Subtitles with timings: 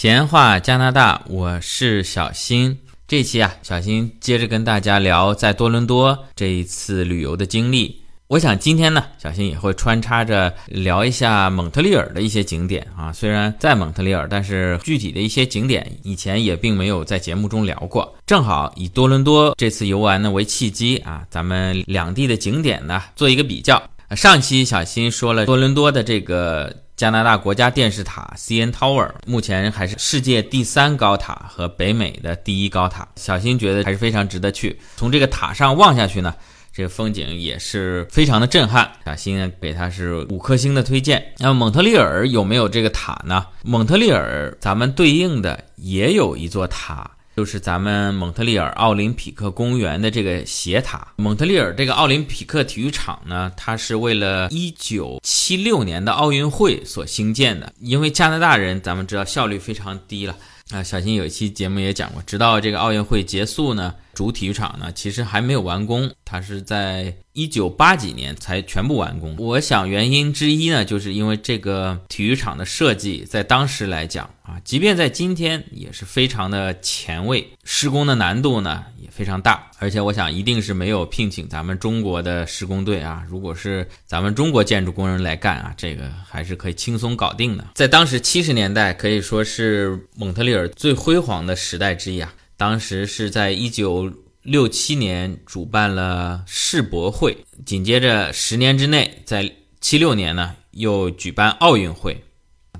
[0.00, 2.78] 闲话加拿大，我是小新。
[3.08, 8.00] 这期啊，小新接着跟大家聊在多伦多这一次旅游的经历。
[8.28, 13.12] 我想今天呢，小新也会穿插着聊一下蒙特利尔的一些景点啊。
[13.12, 18.16] 虽然在蒙特利尔，但是具体的一些景点以前也并没有在节目中聊过。
[18.24, 23.82] 正好以多伦多这次游玩呢为契机啊，咱们两地的景点呢做一个比较。
[24.14, 26.84] 上期小新说了多伦多的这个。
[26.98, 34.76] 加拿大国家电视塔 CN Tower 目前还是世界第三高塔和北美的第一高塔，小新觉得还是非常值得去。
[34.96, 36.34] 从这个塔上望下去呢，
[36.72, 38.90] 这个风景也是非常的震撼。
[39.06, 41.24] 小新给它是五颗星的推荐。
[41.38, 43.46] 那么蒙特利尔有没有这个塔呢？
[43.62, 47.08] 蒙特利尔咱们对应的也有一座塔。
[47.38, 51.06] 就是咱们蒙特利尔奥林匹克公园的这个斜塔。
[51.14, 57.72] 蒙特利尔这个奥林匹克体育场呢，它是为了一九七六年的奥运会所兴建的。
[57.78, 60.34] 因为加拿大人，咱们知道效率非常低了
[60.70, 60.82] 啊。
[60.82, 63.94] 小新有一期节目也讲过，直到这个奥运会结束呢。
[64.14, 69.36] 主体育场呢，其实还没有完工，它是在一九八几年才全部完工。
[69.38, 78.86] 我想原因之一呢，就是因为这个体育场的设计在当时来讲啊，即便在今天也是非常的前卫，施工的难度呢
[79.18, 79.68] 非常大。
[79.80, 87.64] 而且我想一定是没有聘请咱们中国的施工队啊，如果是咱们中国建筑工人来干啊，这个还是可以轻松搞定的。
[87.74, 92.32] 在当时七十年代可以说是蒙特利尔最辉煌的时代之一啊。
[92.56, 102.22] 当时是在一九六七年主办了世博会，紧接着十年之内，在七六年呢又举办奥运会。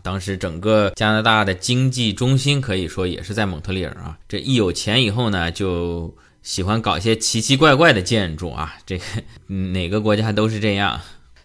[0.03, 4.19] 当时整个加拿大的经济中心可以说也是在蒙特利尔啊。
[4.29, 8.75] 这一有钱以后呢，就喜欢搞一些奇奇怪怪的建筑啊。
[8.87, 9.05] 这个
[9.47, 11.01] 哪个国家都是这样。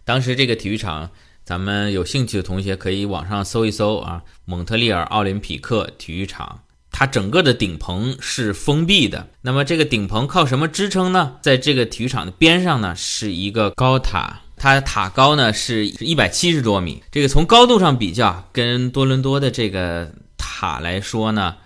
[0.06, 1.10] 当时这个体育场，
[1.44, 6.62] 咱们有兴趣的同学可以网上搜一搜啊，蒙特利尔奥林匹克体育场。
[6.96, 11.38] 它整个的顶棚是封闭的，那么这个顶棚靠什么支撑呢？
[11.42, 17.04] 在这个体育场的边上呢，是一个高塔，它塔高呢是一百七十多米。
[17.12, 21.58] 这个从高度上比较，跟多伦多的这个塔来说呢，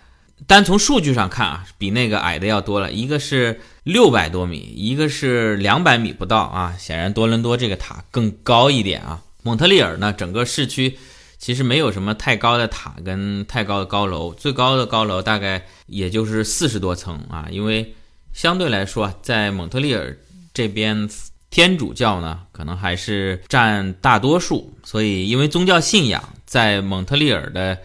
[0.48, 2.92] 单从数据上看啊，比那个矮的要多了。
[2.92, 6.76] 一个是六百多米，一个是两百米不到啊。
[6.80, 9.22] 显然多伦多这个塔更高一点啊。
[9.44, 10.98] 蒙特利尔呢，整个市区。
[11.38, 17.48] 其实没有什么太高的塔跟太高的高楼，最高的高楼大概也就是四十多层啊。
[17.52, 17.94] 因为
[18.34, 20.18] 相对来说，在蒙特利尔
[20.52, 21.08] 这边，
[21.50, 27.78] 天主教呢可能还是占大多数，所以因为宗教信仰，在蒙特利尔的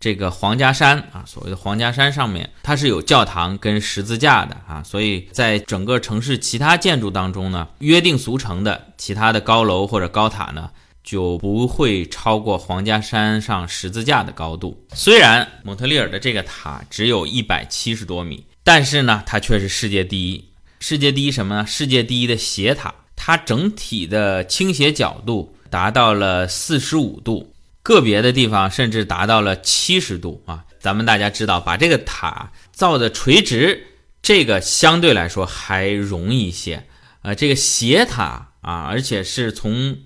[0.00, 4.82] 这个皇家山啊，所谓的皇家山上面，它是有教堂跟十字架的啊。
[4.82, 10.70] 所以在整个城市其他建筑当中呢，约定俗成的其他的高楼或者高塔呢。
[11.04, 14.78] 就不会超过皇家山上十字架的高度。
[14.92, 20.44] 虽然蒙特利尔的这个塔只有一百七十多米，但是呢，它却是世界第一。
[20.80, 21.66] 世界第一什么呢？
[21.66, 27.52] 世界第一的斜塔，它整体的倾斜角度达到了四十五度，
[27.82, 30.64] 个别的地方甚至达到了七十度啊！
[30.78, 33.86] 咱们大家知道，把这个塔造的垂直，
[34.22, 36.84] 这个相对来说还容易一些。
[37.22, 39.98] 呃，这个斜塔啊，而且是从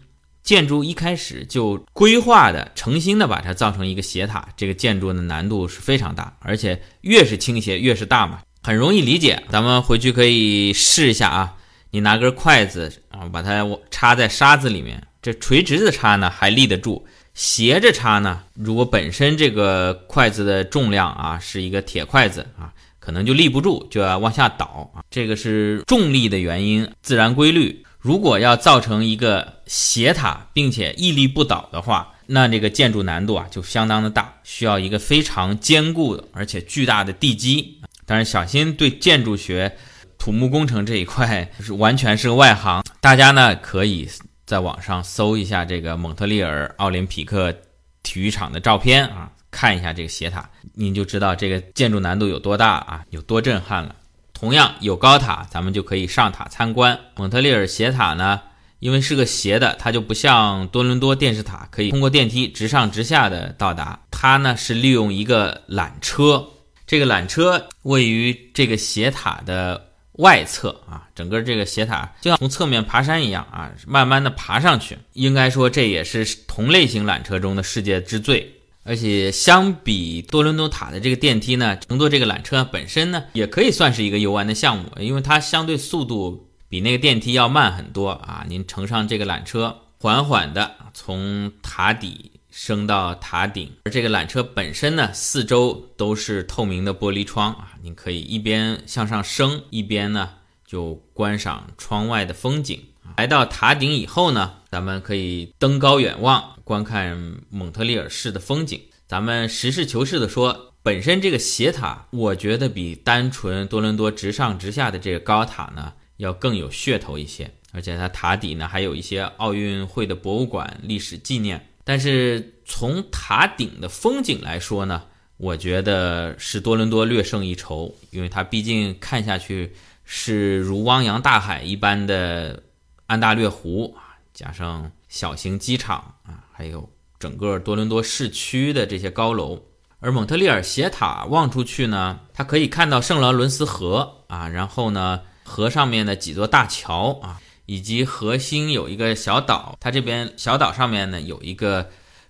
[0.43, 9.43] 建筑一开始就规划的、诚心的把它造成一个斜塔，这个建筑的难度是非常大，而且越是倾斜越是大嘛，很容易理解。
[9.50, 11.55] 咱们回去可以试一下啊，
[11.91, 27.84] 你拿根筷子啊，把它插在沙子里面，这垂直的插呢还立得住，斜着插呢，如果本身这个筷子的重量啊是一个铁筷子啊，可能就立不住，就要往下倒啊，这个是重力的原因，自然规律。
[27.99, 37.79] 如果要造成一个斜塔，并且屹立不倒的话，那这个建筑难度啊就相当的大，需要一个非常坚固的而且巨大的地基。
[38.05, 39.77] 当然，小新对建筑学、
[40.19, 42.83] 土木工程这一块是完全是个外行。
[43.01, 44.09] 大家呢可以
[44.45, 47.55] 在网上搜一下这个蒙特利尔奥林匹克
[48.03, 53.94] 体育场的照片啊，看一下这个斜塔，您就知道这个建筑难度有多大啊，有多震撼了。
[54.32, 56.99] 同样有高塔，咱们就可以上塔参观。
[57.17, 58.41] 蒙特利尔斜塔呢，
[58.81, 64.00] 因为是个斜的，它就不像多伦多电视塔可以通过电梯直上直下的到达。
[64.11, 66.44] 它呢是利用一个缆车，
[66.93, 74.99] 这个缆车位于这个斜塔的外侧啊，整个这个斜塔就像从侧面爬山一样啊，慢慢的爬上去。
[75.15, 78.47] 应该说这也是同类型缆车中的世界之最。
[78.85, 88.45] 而且相比多伦多塔的这个电梯呢，乘坐这个缆车本身呢，也可以算是一个游玩的项目，因为它相对速度比那个电梯要慢很多啊。
[88.47, 93.69] 您乘上这个缆车，缓缓的从塔底升到塔顶。
[93.84, 100.31] 而这个缆车本身呢，四周都是透明的玻璃窗啊，你可以一边向上升，一边呢
[100.64, 102.78] 就观赏窗外的风景。
[103.16, 108.81] 来到塔顶以后呢，咱们可以登高远望，观看蒙特利尔市的风景。
[109.08, 117.50] 咱们实事求是的说，本身这个斜塔，我觉得比单纯多伦多直上直下的这个高塔呢，要更有噱头一些。
[117.75, 121.69] 而且它塔底呢，还有一些奥运会的博物馆、历史纪念。
[121.84, 125.02] 但是从塔顶的风景来说呢，
[125.37, 129.73] 我觉得是多伦多略胜一筹，因为它毕竟看下去
[130.05, 132.62] 是如汪洋大海一般的。
[133.06, 136.88] 安大略湖啊，加上小型机场啊，还有
[137.19, 139.61] 整个多伦多市区的这些高楼，
[140.00, 151.88] 而蒙特利尔斜塔望出去呢，它可以看到圣劳伦斯河啊，然后呢，河上面的几座大桥啊，以及核心有一个小岛，它这边小岛上面呢有一个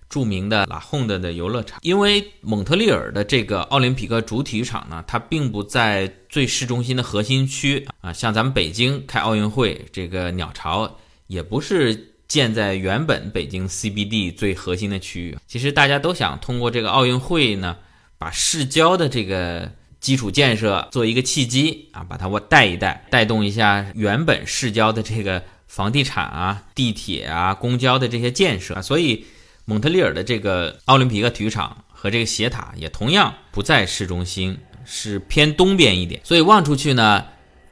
[0.09, 1.79] 著名的拉洪德的游乐场。
[1.81, 6.11] 因为蒙特利尔的这个奥林匹克主体育场呢，它并不在。
[6.33, 10.97] 最市中心的核心区啊，像咱们北京开奥运会，这个鸟巢
[11.27, 15.37] 也不是建在原本北京 CBD 最核心的区域。
[15.45, 17.77] 其实大家都想通过这个奥运会呢，
[18.17, 19.71] 把市郊的这个
[20.03, 28.79] 基础建设做一个契机啊，把它我带一带，带动一下原本市郊的这个房地产啊、地铁啊、公交的这些建设。
[28.83, 29.25] 所以
[29.65, 34.59] 蒙特利尔的这个奥林匹克体育场和这个斜塔也同样不在市中心。
[34.85, 37.23] 是偏东边一点，所以望出去呢，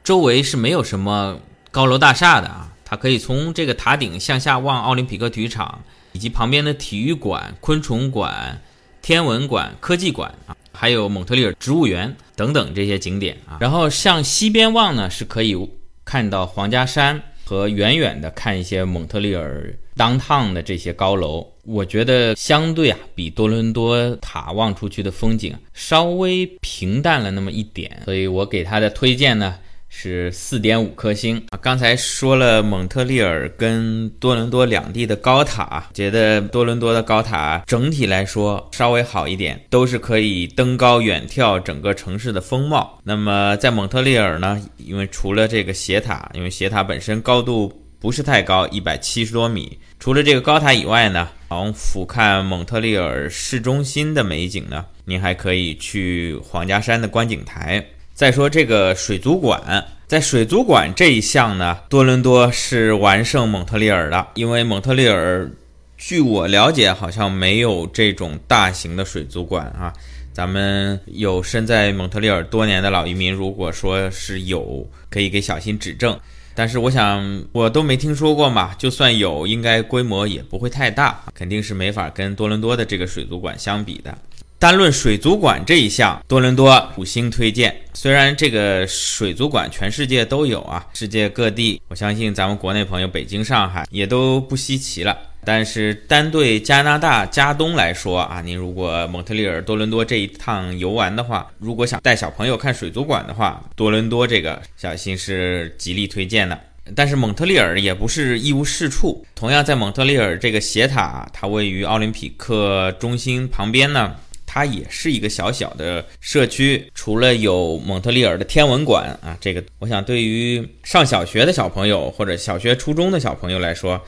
[0.02, 1.38] 周围是没有什么
[1.70, 2.72] 高楼大厦的啊。
[2.86, 5.82] 它可以从这个塔顶向下望奥林匹克体育场，
[6.12, 8.62] 以及旁边的体育馆、昆虫馆、
[9.02, 13.58] 天文馆、科技馆啊，还有蒙特利尔植物园等等这些景点啊。
[13.60, 15.56] 然后向西边望呢，是可以
[16.04, 17.22] 看到皇家山。
[17.44, 29.56] 和远远的看一些蒙特利尔当趟的这些高楼，我觉得相对啊，比多伦多塔望出去的风景稍微平淡了那么一点，所以我给他的推荐呢。
[29.94, 31.58] 是四点五颗星啊！
[31.60, 42.98] 刚才说了蒙特利尔跟多伦多两地的高塔，觉得多伦多的高塔整体来说稍微好一点，都是可以登高远眺整个城市的风貌。
[43.04, 57.84] 那么在蒙特利尔呢，因为除了这个斜塔，因为斜塔本身高度不是太高，一百七十多米，除了这个高塔以外呢，从俯瞰蒙特利尔市中心的美景呢，您还可以去皇家山的观景台。
[58.14, 65.50] 再说这个水族馆，在水族馆这一项呢，多伦多是完胜蒙特利尔的，因为蒙特利尔，
[65.96, 69.92] 据我了解，好像没有这种大型的水族馆啊。
[70.32, 76.18] 咱们有身在蒙特利尔多年的老移民，如果说是有，可以给小新指正。
[76.54, 84.16] 但是我想，我都没听说过嘛，就算有，应该规模也不会太大，肯定是没法跟多伦多的这个水族馆相比的。
[84.62, 87.74] 单论水族馆这一项，多伦多五星推荐。
[87.94, 95.18] 虽然这个水族馆全世界都有啊，世界各地，我相信咱们国内朋友北京、上海也都不稀奇了。
[95.44, 106.56] 但是单对加拿大加东来说啊，您如果蒙特利尔、多伦多这一趟游玩的话，如果想带小朋友看水族馆的话，多伦多这个小新是极力推荐的。
[106.94, 114.14] 但是蒙特利尔也不是一无是处，同样在蒙特利尔这个斜塔，它位于奥林匹克中心旁边呢。
[114.54, 123.98] 它也是一个小小的社区，除了有蒙特利尔的天文馆啊，这个我想对于上小学的小朋友或者小学初中的小朋友来说，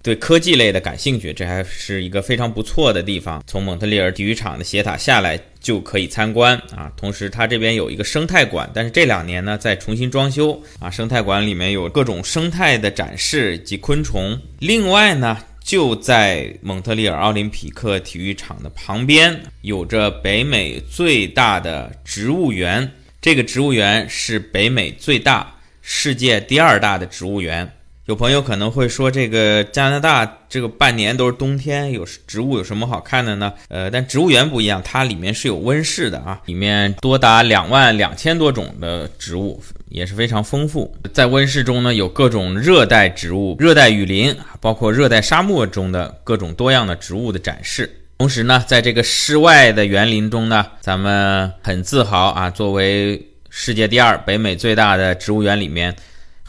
[0.00, 3.42] 对科技类的感兴趣，这还是一个非常不错的地方。
[3.44, 6.92] 从蒙特利尔体育场的斜塔下来就可以参观啊。
[6.96, 10.88] 同时，它这边有一个生态馆，但是这两年呢在重新装修啊。
[10.88, 14.40] 生态馆里面有各种生态的展示及昆虫。
[14.60, 15.36] 另外呢。
[15.68, 22.90] 就在蒙特利尔奥林匹克体育场的旁边，有着北美最大的植物园。
[23.20, 27.70] 这个植物园是北美最大、世界第二大的植物园。
[28.08, 33.52] 有朋友可能会说，这个加拿大这个半年都是冬天，有植物有什么好看的呢？
[33.68, 40.90] 呃，但植物园不一样，它里面是有温室的啊，里面多达两万两千多种的植物，也是非常丰富。
[41.12, 47.94] 在温室中呢，有各种热带植物、热带雨林，包括热带沙漠中的各种多样的植物的展示。
[48.16, 55.94] 同时呢，在这个室外的园林中呢，咱们很自豪啊，作为世界第二、北美最大的植物园里面。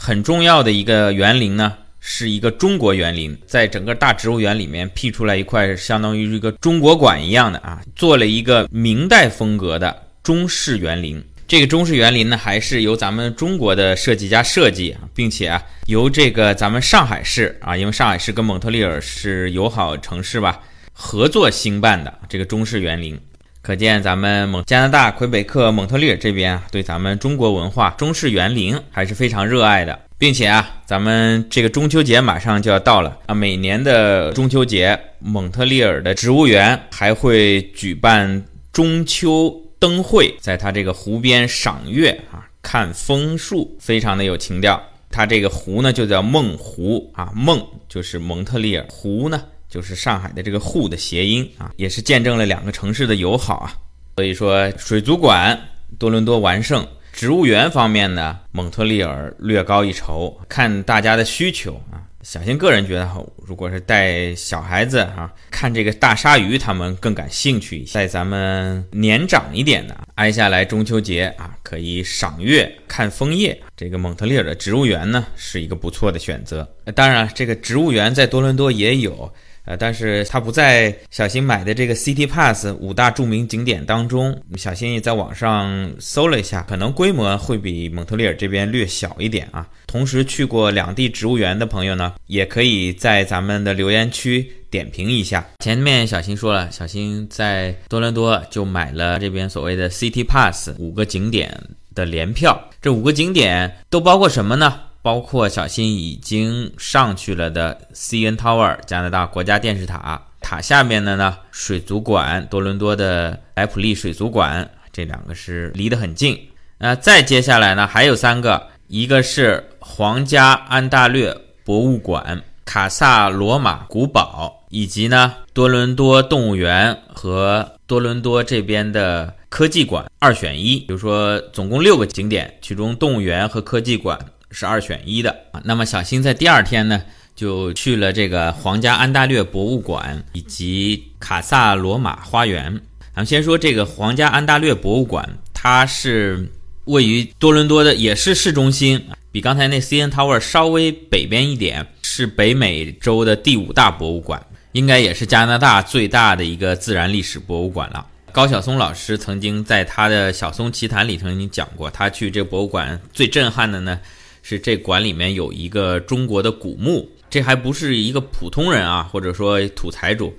[0.02, 11.22] 很重要的一个园林呢，是一个中国园林，在整个大植物园里面辟出来一块，相当于一个中国馆一样的啊，做了一个明代风格的中式园林。
[11.46, 20.62] 这个中式园林呢，还是由咱们中国的设计家设计，并且啊，由这个咱们上海市啊，因为上海市跟蒙特利尔是友好城市吧。
[20.94, 23.20] 合作兴办的这个中式园林。
[23.62, 44.82] 可见咱们蒙加拿大魁北克蒙特利尔这边啊，对咱们中国文化中式园林还是非常热爱的，并且啊，咱们这个中秋节马上就要到了啊，每年的中秋节，蒙特利尔的植物园还会举办中秋灯会，在它这个湖边赏月啊，看枫树，非常的有情调。
[45.12, 49.44] 它这个湖呢，就叫梦湖啊，梦就是蒙特利尔，湖呢。
[49.70, 53.74] 就是上海的这个“沪”的谐音啊，也是见证了两个城市的友好啊。
[54.16, 55.58] 所以说，水族馆
[55.98, 60.38] 多伦多完胜，植物园方面呢，蒙特利尔略高一筹。
[60.50, 63.10] 看大家的需求啊，小新个人觉得，
[63.46, 67.94] 如果是带小孩子啊，看这个大鲨鱼，他们更感兴趣一些。
[67.94, 73.58] 在咱们年长一点的，挨下来中秋节啊，可以赏月看枫叶。
[73.78, 76.68] 这个蒙特利尔的植物园呢，是一个不错的选择。
[76.94, 79.32] 当然，这个植物园在多伦多也有。
[79.70, 84.36] 呃，但是它不在小新买的这个 City Pass 五大著名景点当中。
[84.58, 89.68] 小新也在网上搜了一下，可能规模会比蒙特利尔这边略小一点啊。
[89.86, 95.48] 同时去过两地植物园的朋友呢，也可以在咱们的留言区点评一下。
[95.60, 101.56] 前面小新说了，小新在多伦多就买了这边所谓的 City Pass 五个景点
[101.94, 102.60] 的联票。
[102.82, 104.80] 这五个景点都包括什么呢？
[105.10, 116.40] 包括小新已经上去了的 CN Tower 加拿大国家电视塔塔下面的呢水族馆多伦多的莱普利水族馆，这两个是离得很近。
[116.78, 130.78] 那再接下来呢还有三个，一个是皇家安大略博物馆、卡萨罗马古堡，以及呢多伦多动物园和多伦多这边的科技馆二选一。
[130.82, 134.16] 比如说总共六个景点，其中动物园和科技馆。
[134.52, 135.62] 是二选一的啊。
[135.64, 137.02] 那么小新在第二天呢，
[137.36, 142.82] 就去了这个皇家安大略博物馆以及卡萨罗马花园。
[143.16, 146.50] 咱们先说这个皇家安大略博物馆，它是
[146.86, 154.42] 位于多伦多的，也是市中心，比刚才那 CN Tower 稍微北边一点，是北美洲的第五大博物馆，
[154.72, 158.06] 应该也是加拿大最大的一个自然历史博物馆了。
[158.32, 164.00] 高晓松老师曾经在他的《晓松奇谈》里曾经讲过，他去这个博物馆最震撼的呢。
[164.42, 170.34] 是这馆里面有一个中国的古墓，这还不是一个普通人啊，或者说土财主，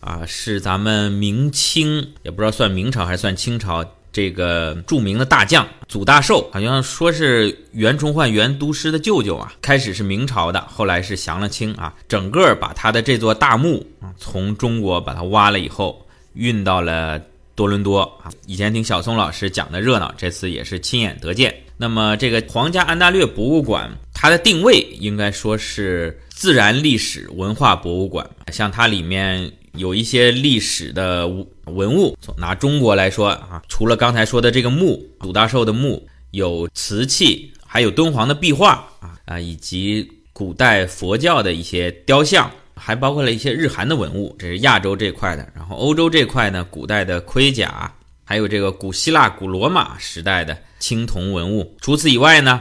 [0.00, 9.54] 啊，是咱们明清也不知道算明朝还是算清朝这个著名的大将祖大寿，好像说是袁崇焕袁都师的舅舅啊。
[9.62, 17.18] 开始是明朝的，后来是降了清啊，整个把他的这座大墓啊从中国把它挖了以后，运到了
[17.54, 18.30] 多伦多啊。
[18.46, 21.54] 以前听小松老师讲的热闹，这次也是亲眼得见。
[21.82, 28.24] 那么，这个皇家安大略博物馆，它的定位应该说是自然历史文化博物馆。
[28.52, 31.26] 像它里面有一些历史的
[31.64, 44.36] 文物，拿中国来说啊，除了刚才说的这个墓，鲁大寿的墓，有瓷器，还有敦煌的壁画啊啊，以及古代佛教的一些雕像，还包括了一些日韩的文物。
[44.38, 50.56] 这是亚洲这块的，然后欧洲这块呢，古代的盔甲，还有这个古希腊、古罗马时代的。
[50.82, 51.76] 青铜文物。
[51.80, 52.60] 除此以外呢，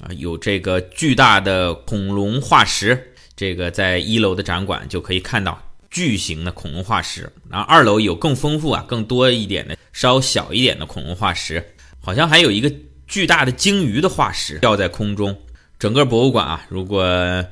[0.00, 7.30] 啊，有这个巨大的恐龙化石，这个在一楼的展馆就可以看到巨型的恐龙化石。
[7.50, 11.62] 然后二楼有更丰富啊、更多一点的稍小一点的恐龙化石，
[12.00, 12.72] 好像还有一个
[13.06, 15.36] 巨大的鲸鱼的化石吊在空中。
[15.78, 17.44] 整个博物馆啊，如果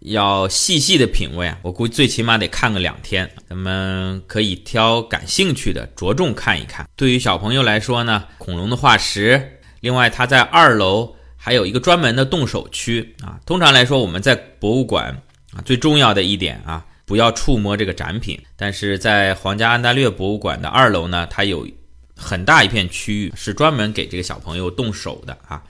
[0.00, 3.28] 要细细的品味啊，我估计最起码得看个两天。
[3.48, 6.88] 咱们可以挑感兴趣的着重看一看。
[6.94, 9.53] 对于小朋友来说呢，恐龙的化石。
[9.84, 13.38] 另外，它在二楼还有一个专门的动手区啊。
[13.44, 15.14] 通常来说，我们在博物馆
[15.52, 18.40] 啊，最重要的一点啊，不要触摸这个展品。
[18.56, 21.68] 但是在皇家安大略博物馆的二楼呢，它有
[22.16, 25.62] 很大一片区域是专门给这个小朋友动手的啊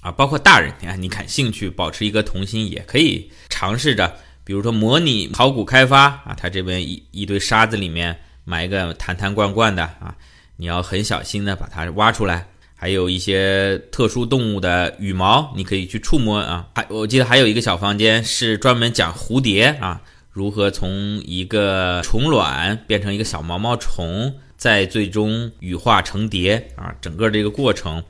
[0.00, 4.10] 啊，包括大人，你看你感兴趣，保持一颗童心，也可以尝试着，
[4.44, 10.14] 比如说模拟考古开发啊，它这边一一堆沙子里面埋一个坛坛罐罐的啊，
[10.56, 12.48] 你要很小心的把它挖出来。
[12.80, 16.68] 还有一些特殊动物的羽毛，你可以去触摸啊。
[16.76, 20.88] 还我记得还有一个小房间是专门讲蝴蝶啊，如何从
[21.26, 26.94] 一个虫卵变成一个小毛毛虫，再最终羽化成蝶啊。
[27.00, 28.00] 整个这个过程，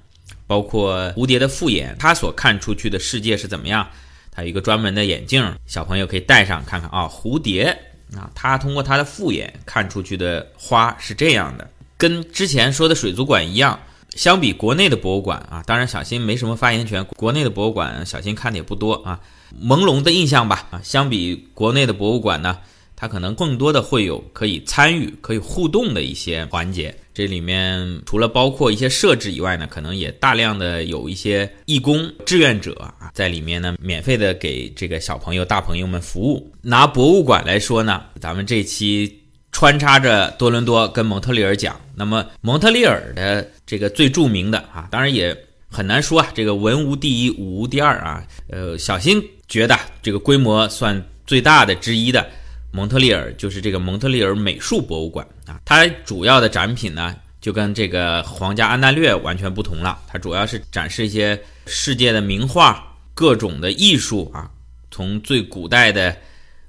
[0.47, 3.89] 包括蝴蝶的复眼，它所看出去的世界是怎么样？
[4.31, 7.09] 它有一个专门的眼镜，小朋友可以戴上看看啊。
[7.09, 7.75] 蝴蝶
[8.15, 13.81] 啊，它通过它的复眼看出去的花是这样的，跟之前说的水族馆一样。
[14.15, 17.05] 相比国内的博物馆啊，当然小新没什么发言权。
[17.17, 19.21] 国内的博物馆，小新看的也不多啊，
[19.63, 20.81] 朦胧的印象吧啊。
[20.83, 22.59] 相比国内的博物馆呢，
[22.97, 26.95] 它可能更多的会有可以参与、可以互动的一些环节。
[27.15, 36.53] 这里面除了包括一些设置以外呢，可能也大量的有一些义工、志愿者啊，在里面呢，免费的给这个小朋友、大朋友们服务。
[36.63, 39.18] 拿博物馆来说呢，咱们这期
[39.59, 41.75] 穿插着多伦多跟蒙特利尔讲。
[41.93, 45.37] 那么蒙特利尔的这个最著名的啊，当然也
[45.69, 48.25] 很难说啊，这个文无第一，武无第二啊。
[48.51, 52.25] 呃，小新觉得这个规模算最大的之一的。
[52.71, 59.99] 蒙特利尔就是这个蒙特利尔美术博物馆啊，它主要的展品呢就跟这个皇家安大略完全不同了。
[60.07, 61.37] 它主要是展示一些
[61.67, 64.49] 世界的名画、各种的艺术啊，
[64.93, 66.17] 从最古代的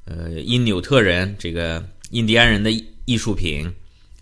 [0.06, 2.72] 呃因纽特人这个印第安人的
[3.06, 3.72] 艺术品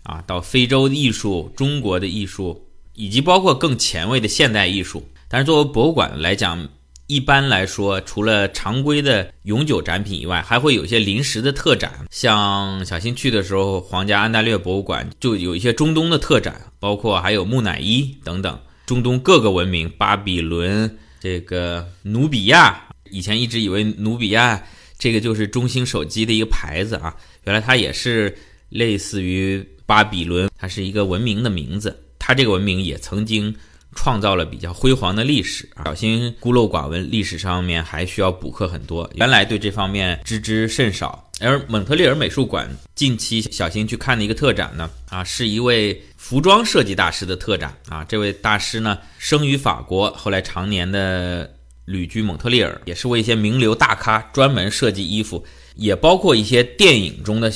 [0.02, 5.08] 啊，到非洲艺术、中国的艺术，以及包括更前卫的现代艺术。
[5.28, 6.68] 但是作为博物馆来讲，
[7.06, 12.06] 一般来说，除了常规的永久展品以外，还会有一些临时的特展。
[12.10, 18.58] 像小新去的时候，皇家安大略博物馆就有一些中东的特展，包括还有木乃伊等等。
[18.86, 24.62] 中东各个文明，巴比伦、这个努比亚，以前一直以为努比亚
[24.98, 27.14] 这个就是中兴手机的一个牌子啊，
[27.48, 28.36] 原来它也是
[28.68, 31.98] 类似于巴比伦，它是一个文明的名字。
[32.18, 33.54] 它这个文明也曾经。
[33.94, 39.10] 创造了比较辉煌的历史，小心孤陋寡闻，历史上面还需要补课很多。
[39.14, 41.28] 原来对这方面知之甚少。
[41.40, 48.04] 而蒙特利尔美术馆近期小新去看的一个特展呢，啊，是一位服装设计大师的特展啊。
[48.04, 51.50] 这位大师呢，生于法国，后来常年的
[51.86, 55.44] 旅居蒙特利尔，也是为一些名流大咖专门设计衣服，
[55.78, 57.50] 也包括一些电影中的。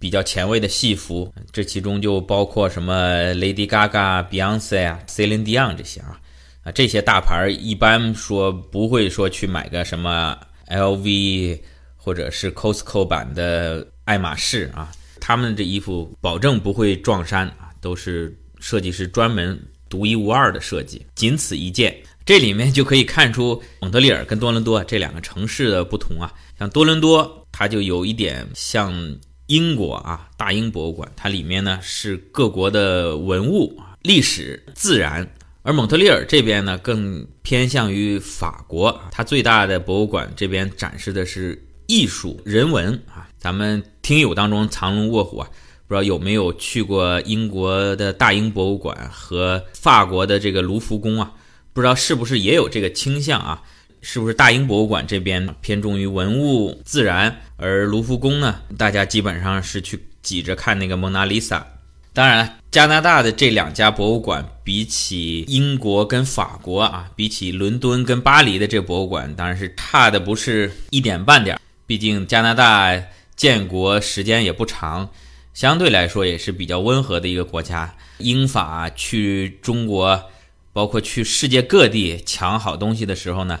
[0.00, 6.18] 比较前卫的戏服，这其中就包括什么 Lady Gaga、Beyonce 啊、Celine Dion 这些啊，
[6.64, 10.36] 啊这些大牌一般说不会说去买个什么
[10.68, 11.60] LV
[11.96, 14.90] 或者是 Costco 版的爱马仕啊，
[15.20, 21.96] 他们这衣服保证不会撞衫啊，都是设计师专门独一无二的设计，仅此一件。
[22.24, 29.16] 这里面就可以看出蒙特利尔跟多伦多这两个城市的不同啊，像多伦多它就有一点像。
[29.48, 43.28] 英国啊，大英博物馆，它里面呢是各国的文物、历史、自然，而蒙特利尔这边呢更偏向于法国，它最大的博物馆这边展示的是艺术、人文啊。
[43.38, 45.48] 咱们听友当中藏龙卧虎啊，
[45.86, 51.34] 不知道有没有去过英国的大英博物馆和法国的这个卢浮宫啊？
[51.72, 53.62] 不知道是不是也有这个倾向啊？
[54.08, 58.60] 是不是大英博物馆这边偏重于文物自然，而卢浮宫呢？
[58.78, 61.66] 大家基本上是去挤着看那个蒙娜丽莎。
[62.12, 71.58] 当然，加拿大的这两家博物馆比起英国跟法国啊，比起伦敦跟巴黎的这博物馆，当然是差的不是一点半点。
[71.84, 72.96] 毕竟加拿大
[73.34, 75.10] 建国时间也不长，
[75.52, 77.92] 相对来说也是比较温和的一个国家。
[78.18, 80.30] 英法去中国，
[80.72, 83.58] 包括去世界各地抢好东西的时候呢？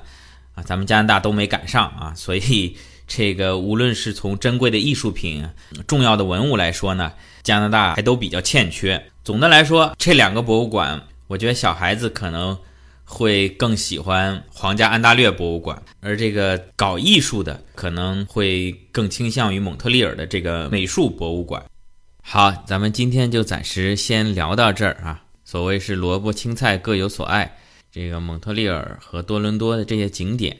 [0.56, 5.48] 啊，咱们加拿大都没赶上啊，所以这个无论是从珍贵的艺术品、
[5.86, 7.12] 重要的文物来说呢，
[7.44, 9.10] 加拿大还都比较欠缺。
[9.22, 12.58] 总的来说，这两个博物馆，我觉得小孩子可能
[13.04, 21.62] 会更喜欢皇家安大略博物馆，而这个搞艺术的可能会更倾向于蒙特利尔的这个美术博物馆。
[22.22, 25.22] 好，咱们今天就暂时先聊到这儿啊。
[25.44, 27.58] 所谓是萝卜青菜各有所爱。
[27.96, 30.54] 这个蒙特利尔和多伦多的这些景点，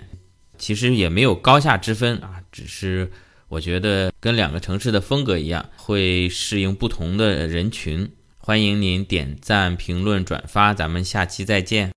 [0.56, 3.10] 其实也没有高下之分啊，只是
[3.48, 8.10] 我觉得跟两个城市的风格一样，会适应不同的人群。
[8.38, 11.92] 欢迎您点赞、评论、转发，咱们下期再见。